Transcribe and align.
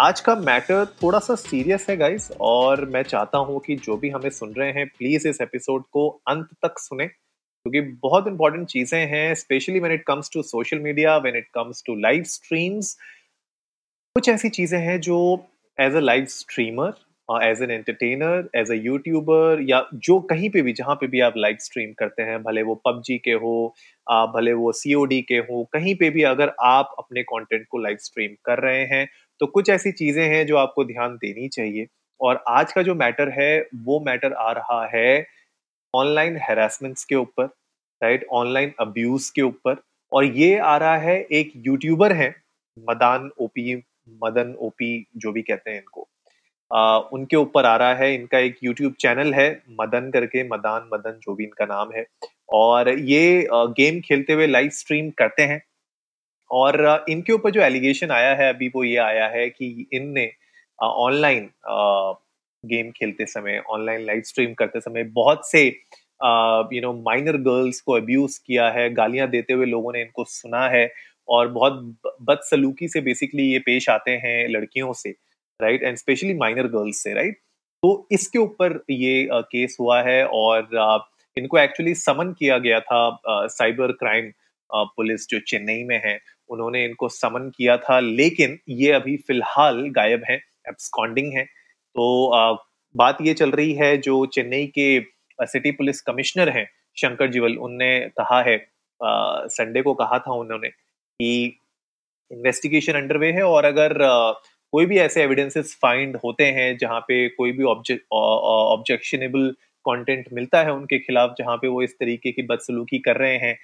आज 0.00 0.20
का 0.20 0.34
मैटर 0.34 0.84
थोड़ा 1.02 1.18
सा 1.18 1.34
सीरियस 1.34 1.84
है 1.90 1.96
गाइस 1.96 2.30
और 2.40 2.84
मैं 2.90 3.02
चाहता 3.02 3.38
हूँ 3.38 3.58
कि 3.60 3.74
जो 3.76 3.96
भी 3.96 4.08
हमें 4.10 4.28
सुन 4.30 4.52
रहे 4.52 4.70
हैं 4.72 4.86
प्लीज़ 4.98 5.26
इस 5.28 5.40
एपिसोड 5.42 5.82
को 5.92 6.08
अंत 6.28 6.48
तक 6.64 6.78
सुने, 6.78 7.06
क्योंकि 7.06 7.80
बहुत 8.02 8.28
इंपॉर्टेंट 8.28 8.66
चीज़ें 8.68 8.98
हैं 9.06 9.34
specially 9.34 9.80
when 9.80 9.94
it 9.94 10.04
comes 10.06 10.30
to 10.34 10.42
social 10.42 10.78
media 10.78 11.16
when 11.18 11.36
it 11.36 11.48
comes 11.54 11.82
to 11.86 11.94
live 12.00 12.22
streams 12.28 12.94
कुछ 14.16 14.28
ऐसी 14.28 14.48
चीज़ें 14.48 14.78
हैं 14.78 15.00
जो 15.00 15.20
as 15.78 15.94
a 15.94 16.00
live 16.00 16.24
streamer 16.30 17.44
as 17.44 17.62
an 17.62 17.70
entertainer 17.70 18.48
as 18.56 18.70
a 18.70 18.82
YouTuber 18.84 19.66
या 19.68 19.86
जो 19.94 20.20
कहीं 20.30 20.50
पे 20.50 20.62
भी, 20.62 20.72
जहाँ 20.72 20.94
पे 20.94 21.06
भी 21.06 21.20
आप 21.20 21.34
लाइव 21.36 21.56
स्ट्रीम 21.60 21.92
करते 21.98 22.22
हैं, 22.22 22.42
भले 22.42 22.62
वो 22.62 22.82
पबजी 22.86 23.18
के 23.18 23.32
हो 23.44 23.74
भले 24.34 24.52
वो 24.52 24.72
सीओडी 24.72 25.20
के 25.22 25.38
हो, 25.38 25.64
कहीं 25.72 25.94
पे 25.94 26.10
भी 26.10 26.22
अगर 26.26 26.52
आप 26.66 26.94
अपने 26.98 27.22
कंटेंट 27.24 27.66
को 27.70 27.78
लाइव 27.78 27.96
स्ट्रीम 28.00 28.36
कर 28.44 28.60
रहे 28.60 28.84
हैं 28.86 29.08
तो 29.40 29.46
कुछ 29.48 29.68
ऐसी 29.70 29.92
चीज़ें 29.92 30.24
हैं 30.24 30.46
जो 30.46 30.56
आपको 30.56 30.84
ध्यान 30.84 31.16
देनी 31.16 31.48
चाहिए। 31.48 31.86
और 32.20 32.42
आज 32.48 32.72
का 32.72 32.82
जो 32.82 32.94
मैटर 32.94 33.28
है 33.32 33.60
वो 33.84 34.00
मैटर 34.06 34.32
आ 34.32 34.50
रहा 34.52 34.84
है 34.94 35.26
ऑनलाइन 35.94 36.36
हेरासमेंट्स 36.42 37.04
के 37.04 37.14
ऊपर 37.16 37.44
राइट 38.00 38.26
ऑनलाइन 38.32 38.72
अब्यूज 38.80 39.28
के 39.30 39.42
ऊपर। 39.42 39.76
और 40.12 40.24
ये 40.24 40.58
आ 40.58 40.76
रहा 40.76 40.96
है 40.98 41.20
एक 41.32 41.52
यूट्यूबर 41.66 42.12
है 42.12 42.28
मदान 42.88 43.30
ओपी 43.40 43.74
मदन 44.22 44.54
ओपी 44.60 45.06
जो 45.16 45.32
भी 45.32 45.42
कहते 45.42 45.70
हैं 45.70 45.78
इनको। 45.78 46.08
आ, 46.70 46.98
उनके 46.98 47.36
ऊपर 47.36 47.66
आ 47.66 47.76
रहा 47.76 47.94
है 47.94 48.14
इनका 48.14 48.38
एक 48.38 48.56
यूट्यूब 48.64 48.94
चैनल 49.00 49.32
है 49.34 49.48
मदन 49.80 50.10
करके 50.10 50.44
मदान 50.48 50.88
मदन 50.94 51.18
जो 51.22 51.34
भी 51.34 51.44
इनका 51.44 51.64
नाम 51.66 51.92
है। 51.96 52.04
और 52.54 52.88
ये 52.88 53.46
गेम 53.52 54.00
खेलते 54.00 54.32
हुए 54.32 54.46
लाइव 54.46 54.68
स्ट्रीम 54.74 55.10
करते 55.18 55.42
हैं। 55.44 55.60
और 56.50 57.04
इनके 57.08 57.32
ऊपर 57.32 57.50
जो 57.50 57.60
एलिगेशन 57.60 58.10
आया 58.10 58.34
है 58.34 58.52
अभी 58.52 58.68
वो 58.68 58.84
ये 58.84 58.96
आया 58.96 59.26
है 59.28 59.48
कि 59.50 59.86
इनने 59.92 60.30
ऑनलाइन 60.78 61.50
गेम 62.64 62.90
खेलते 62.90 63.26
समय 63.26 63.62
ऑनलाइन 63.70 64.04
लाइव 64.06 64.22
स्ट्रीम 64.24 64.54
करते 64.54 64.80
समय 64.80 65.04
बहुत 65.04 65.50
से 65.50 65.66
यू 66.72 66.80
नो 66.80 66.92
माइनर 66.92 67.36
गर्ल्स 67.36 67.80
को 67.80 67.92
अब्यूज 67.92 68.38
किया 68.38 68.68
है 68.70 68.88
गालियाँ 68.94 69.28
देते 69.28 69.52
हुए 69.52 69.66
लोगों 69.66 69.92
ने 69.92 70.00
इनको 70.02 70.24
सुना 70.24 70.68
है 70.68 70.92
और 71.28 71.48
बहुत 71.48 71.96
बदसलूकी 72.22 72.88
से 72.88 73.00
बेसिकली 73.00 73.42
ये 73.42 73.58
पेश 73.58 73.88
आते 73.88 74.10
हैं 74.10 74.48
लड़कियों 74.48 74.92
से 74.92 75.10
right 75.60 75.82
and 75.82 75.96
specially 75.96 76.34
minor 76.34 76.66
girls 76.66 77.02
से 77.02 77.14
राइट 77.14 77.38
तो 77.82 78.08
इसके 78.12 78.38
ऊपर 78.38 78.84
ये 78.90 79.28
आ, 79.28 79.40
केस 79.40 79.76
हुआ 79.80 80.02
है 80.02 80.24
और 80.26 80.76
आ, 80.76 80.98
इनको 81.36 81.58
एक्चुअली 81.58 81.94
समन 81.94 82.32
किया 82.38 82.58
गया 82.58 82.80
था 82.80 83.18
साइबर 83.26 83.92
क्राइम 83.92 84.32
पुलिस 84.70 85.28
जो 85.28 85.38
चेन्नई 85.40 85.84
में 85.84 86.00
है। 86.04 86.18
उन्होंने 86.50 86.84
इनको 86.84 87.08
समन 87.08 87.50
किया 87.56 87.76
था 87.78 87.98
लेकिन 88.00 88.58
ये 88.68 88.92
अभी 88.92 89.16
फ़िलहाल 89.26 89.82
गायब 89.90 90.22
है 90.30 90.36
एब्सकॉन्डिंग 90.68 91.32
है। 91.36 91.44
तो 91.44 92.26
आ, 92.30 92.52
बात 92.94 93.18
ये 93.22 93.34
चल 93.34 93.50
रही 93.50 93.72
है 93.74 93.96
जो 93.98 94.24
चेन्नई 94.34 94.66
के 94.78 95.46
सिटी 95.46 95.70
पुलिस 95.72 96.00
कमिश्नर 96.00 96.48
हैं 96.48 96.66
शंकर 96.96 97.30
जीवल 97.30 97.56
उनने 97.58 97.98
कहा 98.18 98.40
है 98.42 98.56
संडे 99.00 99.82
को 99.82 99.94
कहा 99.94 100.18
था 100.18 100.32
उन्होंने 100.34 100.68
कि 100.68 101.30
इन्वेस्टिगेशन 102.30 102.92
अंडरवे 102.92 103.30
है 103.32 103.42
और 103.42 103.64
अगर 103.64 104.02
आ, 104.02 104.32
कोई 104.72 104.86
भी 104.86 104.98
ऐसे 104.98 105.22
एविडेंसेस 105.22 105.76
फाइंड 105.82 106.16
होते 106.24 106.44
हैं 106.56 106.76
जहाँ 106.78 107.00
पे 107.00 107.28
कोई 107.28 107.52
भी 107.52 107.64
ऑब्जेक्शनेबल 107.64 109.54
कंटेंट 109.84 110.28
मिलता 110.32 110.62
है 110.62 110.72
उनके 110.72 110.98
खिलाफ 110.98 111.34
जहाँ 111.38 111.56
पे 111.56 111.68
वो 111.68 111.82
इस 111.82 111.94
तरीके 112.00 112.32
की 112.32 112.42
बदसलूकी 112.44 112.98
कर 112.98 113.16
रहे 113.16 113.36
हैं 113.38 113.54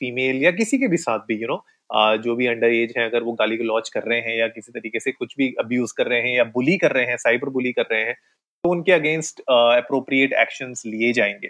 फीमेल 0.00 0.42
या 0.42 0.50
किसी 0.52 0.78
के 0.78 0.88
भी 0.88 0.96
साथ 0.98 1.18
भी 1.28 1.40
यू 1.42 1.48
नो 1.48 1.62
जो 2.18 2.34
भी 2.36 2.46
अंडर 2.46 2.72
एज 2.72 2.92
है, 2.96 3.04
अगर 3.04 3.22
वो 3.22 3.32
गाली 3.32 3.56
को 3.56 3.64
लॉन्च 3.64 3.88
कर 3.88 4.02
रहे 4.02 4.20
हैं 4.20 4.36
या 4.38 4.48
किसी 4.48 4.72
तरीके 4.72 5.00
से 5.00 5.12
कुछ 5.12 5.34
भी 5.38 5.54
अब्यूज 5.60 5.92
कर 5.92 6.06
रहे 6.06 6.20
हैं 6.20 6.36
या 6.36 6.44
बुली 6.54 6.76
कर 6.78 6.92
रहे 6.92 7.06
हैं 7.06 7.16
साइबर 7.18 7.48
बुली 7.50 7.72
कर 7.72 7.86
रहे 7.92 8.04
हैं 8.04 8.14
तो 8.64 8.70
उनके 8.70 8.92
अगेंस्ट 8.92 9.40
अप्रोप्रिएट 9.40 10.32
एक्शन 10.40 10.74
लिए 10.86 11.12
जाएँगे 11.12 11.48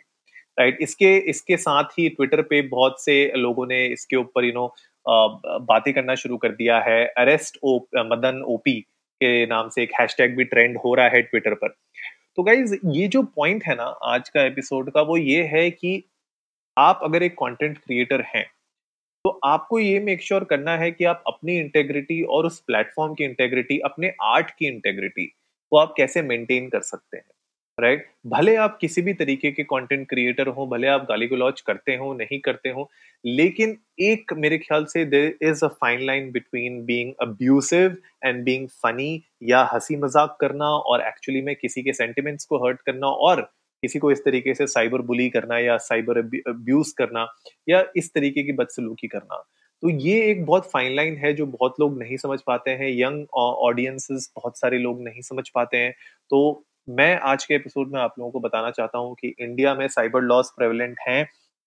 राइट 0.58 0.78
इसके 0.82 1.16
इसके 1.30 1.56
साथ 1.56 1.98
ही 1.98 2.08
ट्विटर 2.08 2.42
पे 2.42 2.60
बहुत 2.68 3.02
से 3.04 3.14
लोगों 3.36 3.66
ने 3.66 3.84
इसके 3.86 4.16
ऊपर 4.16 4.44
यू 4.44 4.52
नो 4.52 4.66
बातें 5.66 5.92
करना 5.94 6.14
शुरू 6.14 6.36
कर 6.36 6.52
दिया 6.52 6.78
है। 6.80 7.04
अरेस्ट 7.18 7.58
ओ 7.62 7.76
मदन 8.06 8.42
ओपी 8.48 8.80
के 9.20 9.46
नाम 9.46 9.68
से 9.68 9.82
एक 9.82 9.92
हैशटैग 10.00 10.36
भी 10.36 10.44
ट्रेंड 10.44 10.76
हो 10.84 10.94
रहा 10.94 11.08
है 11.08 11.22
ट्विटर 11.22 11.54
पर। 11.54 11.74
तो 12.36 12.42
गाइज़ 12.42 12.74
ये 12.86 13.06
जो 13.08 13.22
पॉइंट 13.22 13.64
है 13.64 13.74
ना, 13.74 13.82
आज 13.82 14.28
का 14.28 14.42
एपिसोड 14.42 14.90
का, 14.90 15.02
वो 15.02 15.16
ये 15.16 15.42
है 15.44 15.70
कि 15.70 16.02
आप 16.76 17.00
अगर 17.02 17.22
एक 17.22 17.32
कंटेंट 17.34 17.78
क्रिएटर 17.78 18.20
हैं 18.26 18.44
तो 19.24 19.30
आपको 19.44 19.78
ये 19.78 20.00
मेक 20.00 20.22
श्योर 20.22 20.40
sure 20.40 20.50
करना 20.50 20.76
है 20.76 20.90
कि 20.90 21.04
आप 21.04 21.24
अपनी 21.26 21.58
इंटेग्रिटी 21.58 22.22
और 22.22 22.46
उस 22.46 22.60
प्लेटफॉर्म 22.60 23.14
की 23.14 23.24
इंटेग्रिटी 23.24 23.78
अपने 23.78 24.12
आर्ट 24.22 24.50
की 24.50 24.66
इंटेग्रिटी 24.66 25.26
को 25.72 25.78
आप 25.78 25.94
कैसे 25.96 26.22
मेंटेन 26.22 26.68
कर 26.68 26.80
सकते 26.80 27.16
हैं। 27.16 27.24
राइट? 27.80 28.06
भले 28.26 28.54
आप 28.56 28.76
किसी 28.80 29.02
भी 29.02 29.12
तरीके 29.14 29.50
के 29.52 29.62
कंटेंट 29.64 30.08
क्रिएटर 30.08 30.48
हो, 30.48 30.66
भले 30.66 30.86
आप 30.86 31.06
गाली 31.08 31.26
गलौज 31.26 31.60
करते 31.60 31.96
हो, 31.96 32.12
नहीं 32.14 32.40
करते 32.40 32.68
हो, 32.68 32.88
लेकिन 33.24 33.76
एक 34.00 34.32
मेरे 34.36 34.58
ख्याल 34.58 34.84
से 34.84 35.04
there 35.04 35.36
is 35.42 35.64
a 35.64 35.68
fine 35.68 36.06
line 36.06 36.30
between 36.32 36.84
being 36.84 37.12
abusive 37.22 37.96
and 38.24 38.44
being 38.44 38.68
funny 38.82 39.22
या 39.42 39.62
हँसी 39.72 39.96
मज़ाक 39.96 40.36
करना 40.40 40.66
और 40.66 41.00
एक्चुअली 41.00 41.42
में 41.42 41.54
किसी 41.56 41.82
के 41.82 41.92
सेंटिमेंट्स 41.92 42.44
को 42.44 42.66
हर्ट 42.66 42.80
करना 42.80 43.06
और 43.06 43.40
किसी 43.82 43.98
को 43.98 44.10
इस 44.10 44.18
तरीके 44.24 44.54
से 44.54 44.66
साइबर 44.66 45.02
बुली 45.02 45.28
करना 45.30 45.58
या 45.58 45.76
साइबर 45.76 46.18
अब्यूज 46.18 46.92
करना 46.92 47.26
या 47.68 47.84
इस 47.96 48.12
तरीके 48.14 48.42
की 48.42 48.52
बदसलूकी 48.52 49.08
करना 49.08 49.44
तो 49.82 49.88
ये 49.88 50.30
एक 50.30 50.44
बहुत 50.46 50.70
फाइन 50.70 50.94
लाइन 50.96 51.16
है 51.16 51.32
जो 51.32 51.46
बहुत 51.46 51.74
लोग 51.80 51.98
नहीं 51.98 52.16
समझ 52.16 52.38
पाते 52.46 52.70
हैं 52.70 52.88
यंग 52.90 53.26
ऑडियंसेस 53.34 54.32
बहुत 54.36 54.58
सारे 54.58 54.78
लोग 54.78 55.02
नहीं 55.02 55.20
समझ 55.20 55.48
पाते 55.48 55.76
हैं 55.76 55.92
तो 56.30 56.40
मैं 56.90 57.18
आज 57.22 57.44
के 57.44 57.54
एपिसोड 57.54 57.92
में 57.92 58.00
आप 58.00 58.14
लोगों 58.18 58.30
को 58.32 58.40
बताना 58.40 58.70
चाहता 58.70 58.98
हूँ 58.98 59.14
कि 59.14 59.28
इंडिया 59.40 59.74
में 59.74 59.86
साइबर 59.88 60.20
लॉस 60.20 60.50
प्रेवलेंट 60.56 60.96
हैं। 61.08 61.24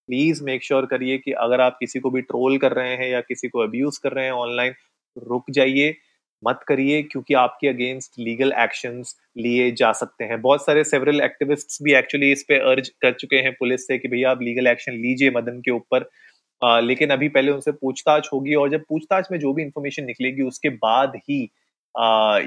प्लीज़ 0.09 0.43
मेक 0.43 0.63
श्योर 0.63 0.85
करिए 0.85 1.17
कि 1.17 1.31
अगर 1.31 1.61
आप 1.61 1.77
किसी 1.79 1.99
को 1.99 2.09
भी 2.09 2.21
ट्रोल 2.21 2.57
कर 2.57 2.71
रहे 2.71 2.95
हैं 2.95 3.09
या 3.09 3.21
किसी 3.21 3.47
को 3.47 3.59
अब्यूज 3.59 3.97
कर 3.97 4.11
रहे 4.11 4.25
हैं 4.25 4.31
ऑनलाइन 4.31 4.73
रुक 5.17 5.45
जाइए 5.51 5.95
मत 6.43 6.59
करिए 6.67 7.01
क्योंकि 7.03 7.33
आपके 7.33 7.67
अगेंस्ट 7.67 8.19
लीगल 8.19 8.53
एक्शंस 8.59 9.15
लिए 9.37 9.71
जा 9.71 9.91
सकते 9.91 10.23
हैं। 10.23 10.41
बहुत 10.41 10.65
सारे 10.65 10.83
सेवरल 10.83 11.21
एक्टिविस्ट्स 11.21 11.79
भी 11.83 11.93
एक्चुअली 11.93 12.31
इस 12.31 12.43
पे 12.43 12.59
अर्ज़ 12.71 12.89
कर 13.01 13.13
चुके 13.13 13.37
हैं 13.37 13.53
पुलिस 13.53 13.87
से 13.87 13.97
कि 13.97 14.07
भैया 14.07 14.31
आप 14.31 14.41
लीगल 14.41 14.67
एक्शन 14.67 14.91
लीजिए 14.91 15.31
मदन 15.31 15.61
के 15.61 15.71
ऊपर। 15.71 16.09
लेकिन 16.81 17.09
अभी 17.09 17.29
पहले 17.29 17.51
उनसे 17.51 17.71
पूछताछ 17.71 18.29
होगी 18.33 18.55
और 18.55 18.69
जब 18.69 18.83
पूछताछ 18.89 19.27
में 19.31 19.39
जो 19.39 19.53
भी 19.53 19.63
इंफॉर्मेशन 19.63 20.05
निकलेगी 20.05 20.41
उसके 20.41 20.69
बाद 20.69 21.15
ही 21.15 21.41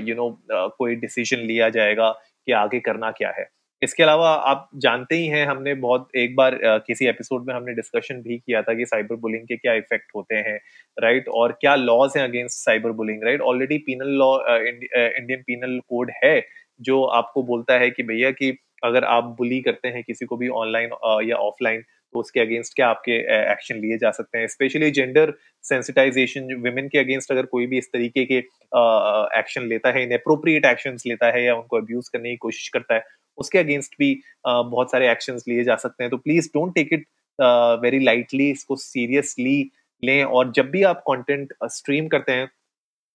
यू 0.08 0.14
नो 0.14 0.24
you 0.24 0.40
know, 0.40 0.70
कोई 0.78 0.94
डिसीज़न 0.96 1.38
लिया 1.38 1.68
जाएगा। 1.68 2.14
कि 2.46 2.52
आगे 2.52 2.80
करना 2.80 3.10
क्या 3.10 3.30
है। 3.38 3.48
इसके 3.82 4.02
अलावा 4.02 4.30
आप 4.50 4.68
जानते 4.76 5.14
ही 5.16 5.26
हैं 5.26 5.46
हमने 5.46 5.74
बहुत 5.74 6.08
एक 6.16 6.36
बार 6.36 6.54
आ, 6.64 6.76
किसी 6.78 7.06
एपिसोड 7.06 7.46
में 7.46 7.54
हमने 7.54 7.72
डिस्कशन 7.74 8.20
भी 8.22 8.38
किया 8.38 8.62
था 8.62 8.74
कि 8.74 8.86
साइबर 8.86 9.16
बुलिंग 9.16 9.46
के 9.48 9.56
क्या 9.56 9.72
इफ़ेक्ट 9.74 10.12
होते 10.16 10.34
हैं 10.34 10.58
राइट 10.96 11.28
और 11.28 11.52
क्या 11.60 11.74
लॉज 11.74 12.16
हैं 12.16 12.24
against 12.24 12.58
cyber 12.58 12.92
bullying 12.92 13.24
right 13.24 13.40
already 13.40 13.78
penal 13.78 14.16
law 14.18 14.30
Indian 14.48 15.42
penal 15.42 15.78
code 15.88 16.12
है 16.24 16.40
जो 16.80 17.02
आपको 17.04 17.42
बोलता 17.42 17.78
है 17.78 17.90
कि 17.90 18.02
भैया 18.02 18.30
कि 18.30 18.56
अगर 18.84 19.04
आप 19.04 19.24
बुली 19.38 19.60
करते 19.60 19.88
हैं 19.88 20.02
किसी 20.02 20.26
को 20.26 20.36
भी 20.36 20.48
ऑनलाइन 20.48 20.90
या 21.30 21.36
ऑफलाइन 21.36 21.82
तो 22.14 22.20
उसके 22.20 22.40
अगेंस्ट 22.40 22.74
क्या 22.76 22.88
आपके 22.88 23.12
एक्शन 23.52 23.76
लिए 23.80 23.96
जा 23.98 24.10
सकते 24.12 24.38
हैं? 24.38 24.46
स्पेशली 24.48 24.90
जेंडर 24.92 25.32
सेंसिटाइजेशन 25.64 26.54
विमेन 26.62 26.88
के 26.88 26.98
अगेंस्ट 26.98 27.32
अगर 27.32 27.46
कोई 27.46 27.66
भी 27.66 27.78
इस 27.78 27.88
तरीके 27.92 28.24
के 28.26 28.38
एक्शन 29.38 29.66
लेता 29.68 29.90
है 29.92 30.02
इनअप्रोप्रिएट 30.02 30.64
एक्शन 30.66 30.96
लेता 31.06 31.30
है 31.36 31.44
या 31.44 31.54
उनको 31.56 31.76
अब्यूज 31.76 32.08
करने 32.08 32.30
की 32.30 32.36
कोशिश 32.38 32.68
करता 32.74 32.94
है, 32.94 33.02
उसके 33.38 33.58
अगेंस्ट 33.58 33.94
भी 33.98 34.12
बहुत 34.46 34.90
सारे 34.90 35.10
एक्शन 35.10 35.38
लिए 35.48 35.64
जा 35.64 35.76
सकते 35.76 36.04
हैं। 36.04 36.10
तो 36.10 36.16
please 36.18 36.48
don't 36.54 36.74
take 36.74 36.92
it 36.92 37.06
very 37.82 37.98
lightly 38.04 38.50
इसको 38.50 38.76
सीरियसली 38.78 39.58
लें। 40.02 40.22
और 40.24 40.52
जब 40.52 40.70
भी 40.70 40.82
आप 40.84 41.02
कंटेंट 41.08 41.52
स्ट्रीम 41.72 42.08
करते 42.08 42.32
हैं 42.32 42.48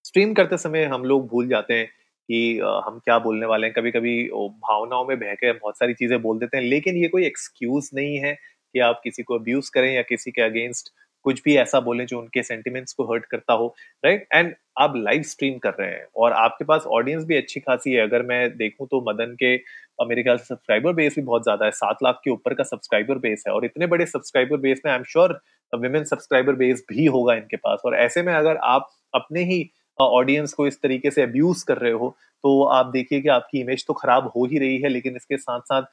स्ट्रीम 0.06 0.34
करते 0.34 0.58
समय 0.58 0.84
हम 0.86 1.04
लोग 1.06 1.28
भूल 1.30 1.48
जाते 1.48 1.74
हैं 1.74 1.88
कि 2.30 2.58
हम 2.86 3.00
क्या 3.06 3.18
बोलने 3.20 3.46
वाले 3.46 3.68
हैं। 3.68 3.74
कभी 3.74 3.92
कभी 3.92 4.24
भावनाओं 4.34 5.06
में 5.06 5.18
बह 5.20 5.34
के 5.36 5.52
बहुत 5.54 5.78
सारी 5.78 5.94
चीज़ें 5.94 6.22
बोल 6.22 6.40
देते 6.40 6.58
हैं, 6.58 6.64
लेकिन 6.66 6.98
ये 6.98 7.08
कोई 7.08 7.26
एक्सक्यूज 7.26 7.90
नहीं 7.96 8.18
है। 8.20 8.38
कि 8.74 8.80
आप 8.82 9.02
किसी 9.04 9.24
को 9.24 9.36
अब्यूज 9.36 9.70
करें 9.70 9.94
या 9.94 10.02
किसी 10.04 10.32
के 10.32 10.42
अगेंस्ट 10.42 10.92
कुछ 11.26 11.42
भी 11.46 11.56
ऐसा 11.58 11.80
बोलें 11.80 12.06
जो 12.06 12.20
उनके 12.20 12.44
सेंटिमेंट्स 12.44 12.94
को 12.94 13.04
हर्ट 13.06 13.26
करता 13.26 13.54
हो 13.54 13.68
राइट 14.04 14.28
एंड 14.34 14.54
आप 14.80 14.94
लाइव 14.98 15.22
स्ट्रीम 15.24 15.58
कर 15.60 15.74
रहे 15.80 15.90
हैं 15.90 16.06
और 16.16 16.34
आपके 16.34 16.66
पास 16.66 16.86
ऑडियंस 16.90 17.24
भी 17.26 17.36
अच्छी 17.38 17.60
खासी 17.60 17.94
है। 17.94 18.02
अगर 18.02 18.22
मैं 18.26 18.50
देखूँ 18.58 18.88
तो 18.88 19.02
मदन 19.10 19.36
के 19.40 19.56
मेरे 20.02 20.24
ख्याल 20.24 20.38
से 20.38 20.46
सब्सक्राइबर 20.46 20.94
बेस 20.94 21.16
भी 21.16 21.22
बहुत 21.22 21.44
ज़्यादा 21.44 21.66
है। 21.66 21.72
सात 21.74 21.98
लाख 22.04 22.22
के 22.24 22.32
ऊपर 22.32 22.54
का 22.54 22.64
सब्सक्राइबर 22.66 23.18
बेस 23.20 23.44
है 23.48 23.54
और 23.54 23.66
इतने 23.66 23.88
बड़े 23.88 24.06
सब्सक्राइबर 24.08 24.58
बेस 24.60 24.82
में 24.86 24.92
I 24.92 24.98
am 24.98 25.04
sure 25.06 25.40
women 25.74 26.04
subscriber 26.06 26.54
base 26.56 26.84
भी 26.90 27.06
होगा 27.08 27.34
इनके 27.36 27.58
पास। 27.58 27.82
और 27.86 27.96
ऐसे 27.98 28.22
में 28.24 28.34
अगर 28.34 28.58
आप 28.66 28.90
अपने 29.14 29.44
ही 29.46 29.70
ऑडियंस 30.00 30.54
को 30.54 30.68
इस 30.68 30.82
तरीके 30.82 31.12
से 31.12 31.22
अब्यूज 31.22 31.64
कर 31.64 31.78
रहे 31.78 31.92
हो 31.94 32.16
तो 32.44 32.62
आप 32.66 32.86
देखिए 32.94 33.22
कि 33.22 33.30
आपकी 33.30 33.60
इमेज 33.62 33.86
तो 33.88 33.94
खराब 33.94 34.32
हो 34.36 34.46
ही 34.46 34.60
रही 34.60 34.78
है, 34.78 34.90
लेकिन 34.90 35.16
इसके 35.16 35.38
साथ 35.38 35.60
साथ 35.62 35.84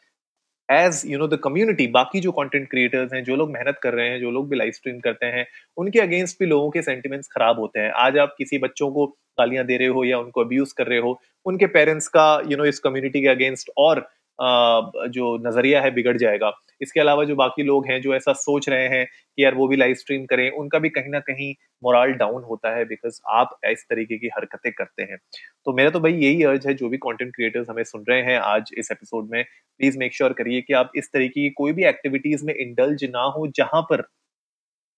as 0.69 1.03
you 1.07 1.19
know 1.19 1.27
the 1.29 1.39
community 1.45 1.87
बाकी 1.89 2.21
जो 2.21 2.33
कंटेंट 2.33 2.69
क्रिएटर्स 2.71 3.13
हैं 3.15 3.23
जो 3.25 3.37
लोग 3.37 3.51
मेहनत 3.53 3.79
कर 3.83 3.95
रहे 3.95 4.09
हैं 4.09 4.21
जो 4.21 4.31
लोग 4.31 4.49
भी 4.51 4.57
लाइव 4.57 4.73
स्ट्रीम 4.73 4.99
करते 5.01 5.27
हैं 5.27 5.47
उनके 5.77 6.01
अगेंस्ट 6.01 6.37
भी 6.41 6.47
लोगों 6.47 6.71
के 6.71 6.83
सेंटिमेंट्स 6.83 7.29
खराब 7.33 7.59
होते 7.61 7.81
हैं। 7.81 7.91
आज 7.99 8.19
आप 8.19 8.35
किसी 8.39 8.59
बच्चों 8.59 8.91
को 8.91 9.07
गालियाँ 9.39 9.65
दे 9.67 9.77
रहे 9.77 9.89
हो 9.89 10.05
या 10.05 10.19
उनको 10.19 10.41
अब्यूज 10.41 10.73
कर 10.73 10.87
रहे 10.87 10.99
हो 10.99 11.19
उनके 11.47 11.67
पेरेंट्स 11.75 12.09
का 12.09 12.35
यू 12.35 12.43
you 12.43 12.51
नो 12.51 12.57
know, 12.57 12.69
इस 12.69 12.79
कम्युनिटी 12.81 13.21
के 13.21 13.29
अगेंस्ट 13.29 13.71
और 13.79 14.07
जो 14.39 15.37
नज़रिया 15.41 15.81
है 15.83 15.91
बिगड़ 15.93 16.17
जाएगा। 16.17 16.53
इसके 16.81 17.01
अलावा 17.01 17.25
जो 17.25 17.35
बाकी 17.37 17.63
लोग 17.63 17.87
हैं, 17.87 18.01
जो 18.03 18.15
ऐसा 18.15 18.33
सोच 18.35 18.69
रहे 18.69 18.89
हैं 18.89 19.05
कि 19.07 19.45
यार 19.45 19.55
वो 19.55 19.67
भी 19.69 19.77
लाइव 19.77 19.95
स्ट्रीम 19.97 20.25
करें, 20.27 20.51
उनका 20.53 20.79
भी 20.79 20.89
कहीं 20.91 21.11
ना 21.11 21.21
कहीं 21.21 21.53
मोरल 21.83 22.13
डाउन 22.15 22.43
होता 22.45 22.75
है 22.77 22.85
बिकॉज़ 22.85 23.21
आप 23.33 23.59
इस 23.67 23.85
तरीके 23.91 24.19
की 24.19 24.29
हरकतें 24.37 24.71
करते 24.73 25.03
हैं। 25.03 25.19
तो 25.67 25.73
मेरा 25.75 25.91
तो 25.91 26.01
भाई 26.01 26.13
यही 26.15 26.43
अर्ज़ 26.45 26.69
है, 26.69 26.75
जो 26.75 26.89
भी 26.89 26.97
कंटेंट 26.99 27.35
क्रिएटर्स 27.35 27.67
हमें 27.71 27.83
सुन 27.85 28.05
रहे 28.09 28.23
हैं 28.25 28.39
आज 28.41 28.71
इस 28.79 28.91
एपिसोड 28.93 29.29
में 29.33 29.43
प्लीज़ 29.45 29.99
मेक 29.99 30.15
श्योर 30.15 30.33
करिए 30.35 30.61
कि 30.63 30.73
आप 30.75 30.93
इस 30.97 31.11
तरीके 31.13 31.41
की 31.43 31.51
कोई 31.57 31.73
भी 31.73 31.85
एक्टिविटीज़ 31.87 32.45
में 32.47 32.55
इंडल्ज 32.57 33.05
ना 33.07 33.23
हो, 33.29 33.47
जहाँ 33.57 33.83
पर 33.91 34.03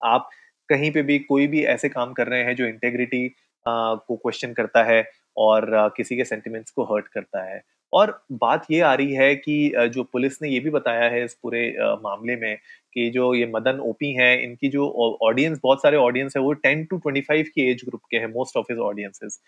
आप 0.01 0.29
कहीं 0.69 0.91
पे 0.93 1.03
भी 1.03 1.19
कोई 1.21 1.47
भी 1.49 1.63
ऐसे 1.67 1.89
काम 1.91 2.13
कर 2.15 2.29
रहे 2.29 2.45
हैं 2.45 2.55
जो 2.57 2.67
इंटेग्रिटी 2.67 3.29
को 3.67 4.17
क्वेश्चन 4.17 4.53
करता 4.55 4.83
है 4.85 5.03
और 5.37 5.67
किसी 5.97 6.17
के 6.17 6.25
सेंटिमेंट्स 6.25 6.71
को 6.73 6.85
हर्ट 6.87 7.09
करता 7.09 7.45
है। 7.45 7.61
और 7.93 8.21
बात 8.35 8.67
ये 8.71 8.81
आ 8.81 8.93
रही 8.95 9.15
है 9.15 9.35
कि 9.37 9.73
जो 9.95 10.03
पुलिस 10.05 10.41
ने 10.43 10.49
ये 10.49 10.61
भी 10.61 10.71
बताया 10.71 11.09
है 11.11 11.25
इस 11.25 11.35
पूरे 11.43 11.63
मामले 12.03 12.37
में 12.37 12.57
कि 12.95 13.09
जो 13.11 13.33
ये 13.35 13.47
मदन 13.47 13.79
ओपी 13.81 14.13
हैं, 14.15 14.43
इनकी 14.43 14.69
जो 14.69 14.89
ऑडियंस 15.23 15.59
बहुत 15.63 15.83
सारे 15.83 15.97
ऑडियंस 15.97 16.37
है, 16.37 16.43
वो 16.43 16.53
टेन 16.55 16.85
टू 16.85 16.99
25 17.07 17.49
की 17.49 17.71
एज 17.71 17.83
ग्रुप 17.85 18.01
के 18.11 18.17
हैं 18.17 18.27
most 18.33 18.57
of 18.57 18.67
his 18.71 18.79
audiences 18.81 19.41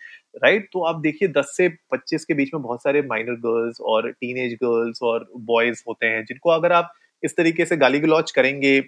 right 0.43 0.69
तो 0.73 0.83
आप 0.85 0.99
देखिए 1.01 1.29
10 1.33 1.53
से 1.57 1.69
25 1.93 2.23
के 2.25 2.33
बीच 2.33 2.53
में 2.53 2.61
बहुत 2.63 2.83
सारे 2.83 3.01
माइनर 3.03 3.35
गर्ल्स 3.45 3.81
और 3.83 4.11
टीन 4.11 4.55
गर्ल्स 4.55 5.01
और 5.03 5.29
बॉयज़ 5.45 5.83
होते 5.87 6.05
हैं, 6.05 6.23
जिनको 6.25 6.49
अगर 6.51 6.71
आप 6.73 6.93
इस 7.23 7.35
तरीके 7.37 7.65
से 7.65 7.77
गाली 7.77 7.99
गलौच 7.99 8.31
करेंगे 8.31 8.79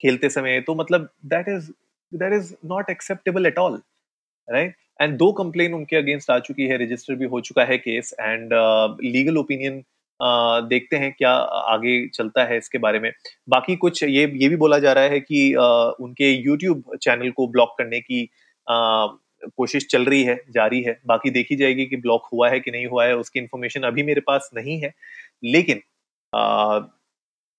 खेलते 0.00 0.28
समय 0.30 0.60
तो 0.60 0.74
मतलब 0.74 1.08
that 1.26 1.48
is 1.48 1.70
that 2.12 2.32
is 2.32 2.54
not 2.66 2.90
acceptable 2.90 3.46
at 3.46 3.58
all 3.58 3.80
right 4.48 4.74
and 5.00 5.16
दो 5.18 5.32
कंप्लेन 5.32 5.74
उनके 5.74 5.96
अगेंस्ट 5.96 6.30
आ 6.30 6.38
चुकी 6.38 6.66
है 6.66 6.76
रजिस्टर 6.84 7.14
भी 7.14 7.24
हो 7.24 7.40
चुका 7.40 7.64
है 7.64 7.78
केस 7.78 8.14
एंड 8.20 8.50
लीगल 9.04 9.38
ओपिनियन 9.38 9.82
देखते 10.68 10.96
हैं 10.96 11.12
क्या 11.18 11.30
आगे 11.72 12.08
चलता 12.08 12.44
है 12.44 12.56
इसके 12.58 12.78
बारे 12.78 12.98
में। 13.00 13.10
बाकी 13.48 13.76
कुछ 13.76 14.02
ये 14.02 14.22
ये 14.34 14.48
भी 14.48 14.56
बोला 14.56 14.78
जा 14.78 14.92
रहा 14.92 15.04
है 15.04 15.20
कि 15.20 15.50
uh, 15.54 15.92
उनके 16.00 16.30
यूट्यूब 16.30 16.96
चैनल 17.02 17.30
को 17.30 17.46
ब्लॉक 17.48 17.74
करने 17.78 18.00
की 18.00 18.22
uh, 18.66 19.08
कोशिश 19.56 19.86
चल 19.90 20.04
रही 20.04 20.22
है 20.22 20.36
जारी 20.50 20.82
है। 20.82 20.98
बाकी 21.06 21.30
देखी 21.30 21.56
जाएगी 21.56 21.86
कि 21.86 21.96
ब्लॉक 21.96 22.28
हुआ 22.32 22.48
है 22.50 22.60
कि 22.60 22.70
नहीं 22.70 22.86
हुआ 22.86 23.04
है 23.04 23.16
उसकी 23.16 23.38
इन्फॉर्मेशन 23.40 23.82
अभी 23.82 24.02
मेरे 24.02 24.20
पास 24.20 24.50
नहीं 24.54 24.80
है। 24.80 24.92
लेकिन 25.44 25.80
uh, 26.32 26.82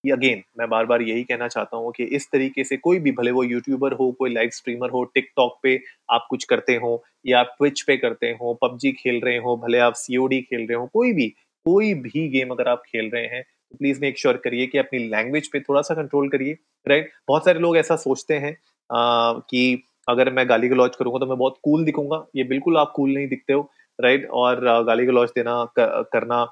अगेन 0.04 0.42
मैं 0.60 0.68
बार 0.70 0.86
बार 0.86 1.02
यही 1.02 1.24
कहना 1.24 1.48
चाहता 1.48 1.78
हूँ 1.78 1.92
कि 1.92 2.04
इस 2.16 2.28
तरीके 2.32 2.64
से 2.64 2.78
कोई 2.78 3.00
भी 3.00 3.12
भले 3.12 3.32
वो 3.32 3.44
यूट्यूबर 3.44 3.94
हो, 3.94 4.12
कोई 4.20 4.34
लाइव 4.34 4.50
स्ट्रीमर 4.54 4.90
हो 4.90 5.04
टिकटॉक 5.14 5.58
पे 5.64 5.80
आप 6.10 6.28
कुछ 6.30 6.44
करते 6.46 6.76
हो 6.76 7.04
या 7.26 7.40
आप 7.40 7.56
ट्विच 7.58 7.82
पे 7.88 7.98
करते 7.98 8.28
हो 8.42 8.54
पबजी 8.62 8.92
खेल 8.94 9.20
रहे 9.24 9.38
हो, 9.38 9.56
भले 9.58 9.80
आप 9.80 9.94
सीओडी 9.96 10.42
खेल 10.42 10.62
रहे 10.62 10.78
हो, 10.78 10.86
कोई 10.94 11.14
भी 11.14 11.28
कोई 11.66 11.94
भी 11.96 12.28
गेम 12.30 12.50
अगर 12.52 12.68
आप 12.70 12.84
खेल 12.88 13.10
रहे 13.14 13.26
हैं 13.28 13.42
तो 13.44 13.78
प्लीज़ 13.78 14.00
मेक 14.02 14.20
श्योर 14.20 14.38
करिए 14.44 14.66
कि 14.68 14.78
अपनी 14.78 15.00
लैंग्वेज 15.10 15.48
पे 15.54 15.60
थोड़ा 15.60 15.82
सा 15.82 15.94
कंट्रोल 15.96 16.30
करिए 16.30 16.54
राइट 16.86 17.12
बहुत 17.28 17.46
सारे 17.46 17.60
लोग 17.60 17.78
ऐसा 17.78 17.96
सोचते 17.96 18.34
हैं 18.40 18.56
कि 18.90 19.84
अगर 20.10 20.32
मैं 20.34 20.48
गाली 20.50 20.68
गलौज 20.70 20.96
करूँगा 20.96 21.20
तो 21.20 21.26
मैं 21.26 21.38
बहुत 21.38 21.58
कूल 21.64 21.84
दिखूँगा। 21.86 22.26
ये 22.36 22.44
बिल्कुल 22.44 22.78
आप 22.78 22.94
कूल 22.96 23.14
नहीं 23.14 23.28
दिखते 23.28 23.54
हो 23.54 23.70
राइट 24.00 24.28
और 24.34 24.60
गाली 24.86 25.06
गलौज 25.06 25.30
देना 25.36 25.64
करना 25.80 26.44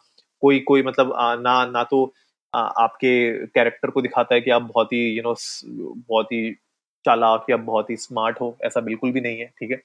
कोई 0.44 0.60
कोई 0.60 0.84
मतलब 0.84 1.14
ना 1.42 1.64
ना 1.66 1.84
तो 1.84 2.06
आपके 2.56 3.46
कैरेक्टर 3.48 3.90
को 3.90 4.02
दिखाता 4.02 4.36
है 4.36 4.42
कि 4.42 4.52
आप 4.52 4.62
बहुत 4.62 4.94
ही 4.94 5.04
यू 5.18 5.24
नो 5.24 5.36
बहुत 6.10 6.32
ही 6.32 6.52
चालाक 7.06 7.46
या 7.50 7.58
बहुत 7.58 7.90
ही 7.90 7.96
स्मार्ट 7.98 8.42
हो, 8.42 8.58
ऐसा 8.64 8.82
बिल्कुल 8.82 9.12
भी 9.12 9.22
नहीं 9.22 9.40
है, 9.40 9.46
ठीक 9.60 9.72
है? 9.72 9.78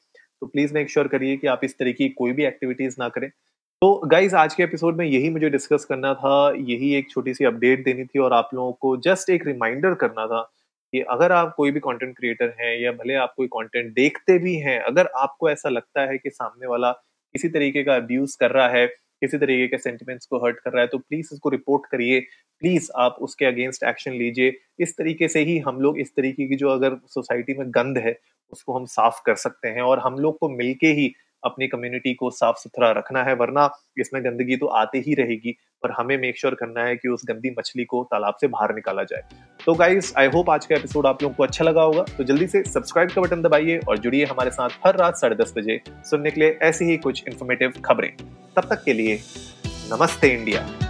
तो 0.42 0.46
प्लीज़ 0.46 0.74
मेक 0.74 0.90
श्योर 0.90 1.08
करिए 1.08 1.36
कि 1.36 1.46
आप 1.46 1.60
इस 1.64 1.78
तरह 1.78 1.92
की 1.92 2.08
कोई 2.08 2.32
भी 2.32 2.44
एक्टिविटीज़ 2.44 2.96
ना 2.98 3.08
करें। 3.08 3.28
तो 3.82 3.94
गाइज़ 4.06 4.36
आज 4.36 4.54
के 4.54 4.62
एपिसोड 4.62 4.96
में 4.96 5.04
यही 5.06 5.30
मुझे 5.30 5.50
डिस्कस 5.50 5.84
करना 5.84 6.14
था, 6.14 6.50
यही 6.50 6.94
एक 6.94 7.10
छोटी 7.10 7.34
सी 7.34 7.44
अपडेट 7.44 7.84
देनी 7.84 8.04
थी 8.04 8.18
और 8.18 8.32
आप 8.32 8.50
लोगों 8.54 8.72
को 8.72 8.96
जस्ट 8.96 9.30
एक 9.30 9.46
रिमाइंडर 9.46 9.94
करना 9.94 10.26
था 10.26 10.42
कि 10.92 11.00
अगर 11.10 11.32
आप 11.32 11.54
कोई 11.56 11.70
भी 11.70 11.80
कंटेंट 11.80 12.16
क्रिएटर 12.16 12.54
हैं 12.60 12.76
या 12.80 12.92
भले 12.92 13.14
आप 13.14 13.34
कोई 13.36 13.46
कंटेंट 13.46 13.92
देखते 13.94 14.38
भी 14.38 14.54
हैं, 14.56 14.80
अगर 14.80 15.06
आपको 15.16 15.50
ऐसा 15.50 15.68
लगता 15.68 16.10
है 16.10 16.18
कि 16.18 16.30
सामने 16.30 16.66
वाला 16.66 16.92
किसी 17.34 17.48
तरीके 17.48 17.84
का 17.84 17.96
अब्यूज 17.96 18.34
कर 18.36 18.50
रहा 18.50 18.68
है 18.68 18.86
किसी 19.22 19.38
तरीके 19.38 19.66
के 19.68 19.78
सेंटिमेंट्स 19.78 20.26
को 20.26 20.38
हर्ट 20.44 20.58
कर 20.60 20.72
रहा 20.72 20.82
है 20.82 20.88
तो 20.88 20.98
प्लीज़ 20.98 21.28
इसको 21.34 21.48
रिपोर्ट 21.48 21.86
करिए। 21.92 22.20
प्लीज़ 22.62 22.90
आप 22.96 23.16
उसके 23.20 23.44
अगेंस्ट 23.44 23.84
एक्शन 23.84 24.12
लीजिए। 24.12 24.52
इस 24.80 24.96
तरीके 24.96 25.28
से 25.28 25.40
ही 25.44 25.58
हम 25.58 25.80
लोग, 25.80 25.98
इस 26.00 26.14
तरीके 26.16 26.46
की 26.48 26.56
जो 26.56 26.68
अगर 26.68 26.96
सोसाइटी 27.06 27.54
में 27.54 27.66
गंद 27.70 27.98
है, 27.98 28.18
उसको 28.52 28.78
हम 28.78 28.84
साफ़ 28.86 29.20
कर 29.26 29.34
सकते 29.36 29.68
हैं 29.68 29.82
और 29.82 29.98
हम 29.98 30.18
लोग 30.18 30.38
को 30.38 30.48
मिलके 30.48 30.86
ही 30.92 31.12
अपनी 31.44 31.66
कम्युनिटी 31.68 32.14
को 32.14 32.30
साफ़ 32.30 32.56
सुथरा 32.56 32.90
रखना 32.90 33.22
है, 33.22 33.34
वरना 33.34 33.70
इसमें 33.98 34.24
गंदगी 34.24 34.56
तो 34.56 34.66
आते 34.66 34.98
ही 34.98 35.14
रहेगी, 35.14 35.56
पर 35.82 35.90
हमें 35.90 36.16
मेक 36.18 36.38
श्योर 36.38 36.52
sure 36.52 36.60
करना 36.60 36.84
है 36.84 36.96
कि 36.96 37.08
उस 37.08 37.22
गंदी 37.28 37.54
मछली 37.58 37.84
को 37.84 38.02
तालाब 38.04 38.36
से 38.40 38.46
बाहर 38.46 38.74
निकाला 38.74 39.02
जाए। 39.02 39.22
तो 39.66 39.74
गाइज़ 39.74 40.12
आई 40.18 40.26
होप 40.26 40.50
आज 40.50 40.66
का 40.66 40.76
एपिसोड 40.76 41.06
आप 41.06 41.22
लोगों 41.22 41.34
को 41.34 41.42
अच्छा 41.42 41.64
लगा 41.64 41.82
होगा। 41.82 42.04
तो 42.18 42.24
जल्दी 42.24 42.46
से 42.46 42.62
सब्सक्राइब 42.62 43.10
का 43.10 43.22
बटन 43.22 43.42
दबाइए 43.42 43.78
और 43.88 43.98
जुड़िए 43.98 44.24
हमारे 44.24 44.50
साथ 44.50 44.86
हर 44.86 44.96
रात 44.96 45.16
साढ़े 45.16 45.36
दस 45.36 45.54
बजे 45.56 45.80
सुनने 45.88 46.30
के 46.30 46.40
लिए 46.40 46.58
ऐसी 46.62 46.84
ही 46.84 46.96
कुछ 46.96 47.24
इन्फॉर्मेटिव 47.28 47.72
खबरें। 47.84 48.10
तब 48.56 48.68
तक 48.70 48.84
के 48.84 48.92
लिए 48.92 49.20
नमस्ते 49.92 50.28
इंडिया। 50.28 50.89